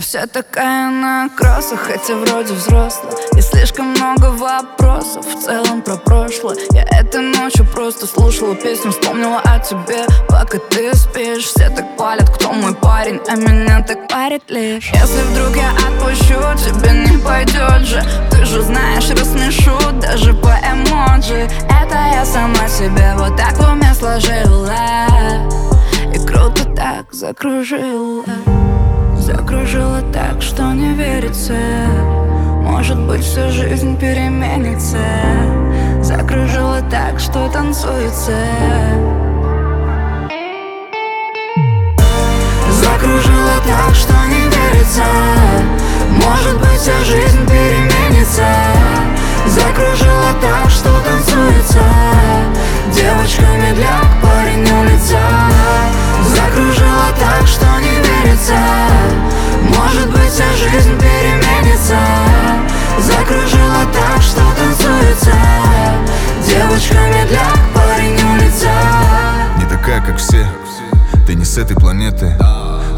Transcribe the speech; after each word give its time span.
вся 0.00 0.26
такая 0.26 0.90
на 0.90 1.28
кроссах, 1.36 1.80
хотя 1.80 2.16
вроде 2.16 2.52
взрослая 2.52 3.12
И 3.36 3.40
слишком 3.40 3.86
много 3.86 4.26
вопросов 4.26 5.24
в 5.26 5.42
целом 5.42 5.82
про 5.82 5.96
прошлое. 5.96 6.56
Я 6.70 6.82
этой 6.82 7.20
ночью 7.20 7.66
просто 7.66 8.06
слушала 8.06 8.54
песню, 8.54 8.90
вспомнила 8.90 9.40
о 9.40 9.58
тебе. 9.58 10.06
Пока 10.28 10.58
ты 10.58 10.94
спишь, 10.94 11.44
все 11.44 11.70
так 11.70 11.96
палят, 11.96 12.28
кто 12.30 12.52
мой 12.52 12.74
парень 12.74 13.20
А 13.28 13.36
меня 13.36 13.82
так 13.82 14.08
парит 14.08 14.42
лишь. 14.48 14.90
Если 14.92 15.22
вдруг 15.22 15.56
я 15.56 15.70
отпущу, 15.70 16.40
тебе 16.64 16.90
не 16.90 17.18
пойдет 17.18 17.86
же. 17.86 18.02
Ты 18.30 18.44
же 18.44 18.62
знаешь, 18.62 19.08
рассмешу 19.10 19.78
даже 20.00 20.34
по 20.34 20.48
эмоджи. 20.48 21.48
Это 21.68 21.96
я 22.12 22.24
сама 22.24 22.68
себе 22.68 23.14
вот 23.16 23.36
так 23.36 23.56
в 23.56 23.72
уме 23.72 23.94
сложила. 23.94 24.86
И 26.12 26.18
круто 26.26 26.64
так 26.74 27.12
закружила 27.12 28.24
Закружила 29.26 30.02
так, 30.12 30.40
что 30.40 30.72
не 30.72 30.94
верится. 30.94 31.58
Может 32.62 32.96
быть 32.96 33.24
всю 33.24 33.50
жизнь 33.50 33.98
переменится. 33.98 35.04
Закружила 36.00 36.80
так, 36.88 37.18
что 37.18 37.48
танцуется. 37.48 38.36
Закружила 42.70 43.56
так, 43.66 43.96
что 43.96 44.14
не 44.28 44.44
верится. 44.44 45.02
Может 46.08 46.60
быть 46.60 46.78
вся 46.78 46.96
жизнь 47.04 47.44
переменится 47.46 47.95
с 71.56 71.58
этой 71.58 71.74
планеты. 71.74 72.36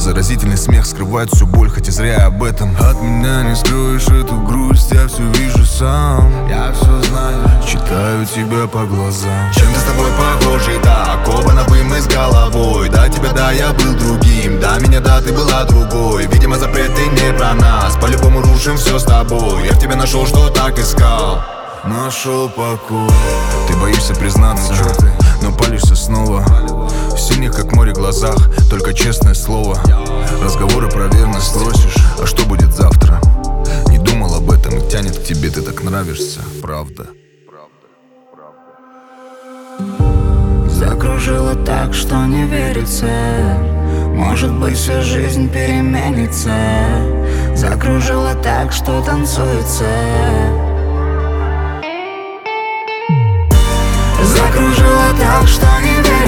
Заразительный 0.00 0.56
смех 0.56 0.84
скрывает 0.84 1.30
всю 1.32 1.46
боль, 1.46 1.70
хоть 1.70 1.86
и 1.86 1.92
зря 1.92 2.26
об 2.26 2.42
этом. 2.42 2.76
От 2.80 3.00
меня 3.00 3.44
не 3.44 3.54
скроешь 3.54 4.08
эту 4.08 4.34
грусть, 4.40 4.90
я 4.90 5.06
все 5.06 5.22
вижу 5.34 5.64
сам. 5.64 6.48
Я 6.48 6.72
все 6.72 7.00
знаю, 7.02 7.38
читаю 7.64 8.26
тебя 8.26 8.66
по 8.66 8.84
глазам. 8.84 9.52
Чем-то 9.54 9.78
с 9.78 9.84
тобой 9.84 10.10
похожи, 10.18 10.72
да, 10.82 11.20
оба 11.24 11.52
на 11.52 11.62
мы 11.68 12.00
с 12.00 12.08
головой. 12.08 12.88
Да, 12.88 13.08
тебя, 13.08 13.30
да, 13.32 13.52
я 13.52 13.68
был 13.68 13.94
другим, 13.94 14.58
да, 14.58 14.80
меня, 14.80 14.98
да, 14.98 15.20
ты 15.20 15.32
была 15.32 15.62
другой. 15.62 16.26
Видимо, 16.26 16.58
запреты 16.58 17.06
не 17.06 17.32
про 17.38 17.54
нас, 17.54 17.94
по-любому 17.94 18.42
рушим 18.42 18.76
все 18.76 18.98
с 18.98 19.04
тобой. 19.04 19.66
Я 19.66 19.74
в 19.74 19.78
тебе 19.78 19.94
нашел, 19.94 20.26
что 20.26 20.48
так 20.48 20.76
искал. 20.80 21.44
Нашел 21.84 22.48
покой. 22.48 23.08
Ты 23.68 23.76
боишься 23.76 24.16
признаться, 24.16 24.74
но 25.42 25.52
палишься 25.52 25.94
снова 25.94 26.44
В 27.18 27.20
синих, 27.20 27.52
как 27.52 27.72
море, 27.72 27.92
глазах. 27.92 28.36
Только 28.70 28.94
честное 28.94 29.34
слово. 29.34 29.76
Разговоры 30.40 30.88
про 30.88 31.08
верность 31.08 31.48
спросишь 31.48 31.96
А 32.22 32.26
что 32.26 32.46
будет 32.46 32.72
завтра? 32.72 33.20
Не 33.88 33.98
думал 33.98 34.36
об 34.36 34.48
этом 34.52 34.78
и 34.78 34.88
тянет 34.88 35.18
к 35.18 35.24
тебе 35.24 35.50
Ты 35.50 35.62
так 35.62 35.82
нравишься, 35.82 36.38
правда. 36.62 37.08
Закружила 40.68 41.56
так, 41.56 41.92
что 41.92 42.24
не 42.24 42.44
верится. 42.44 43.08
Может 44.14 44.52
быть 44.52 44.76
вся 44.76 45.00
жизнь 45.00 45.48
переменится. 45.48 46.54
Закружила 47.56 48.36
так, 48.36 48.70
что 48.70 49.02
танцуется. 49.02 49.88
Закружила 54.22 55.08
так, 55.18 55.48
что 55.48 55.66
не 55.82 55.96
верится 55.96 56.27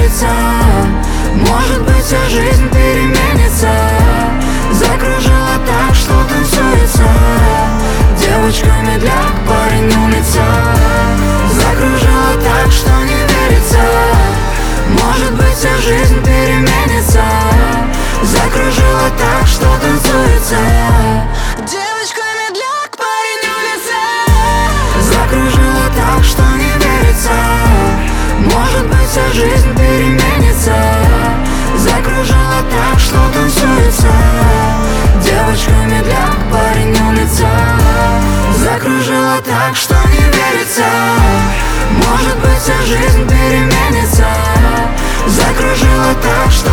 так, 46.15 46.50
что 46.50 46.69